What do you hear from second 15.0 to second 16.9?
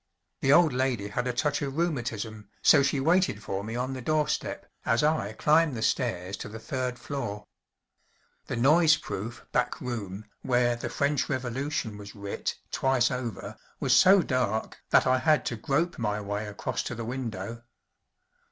I had to grope my way across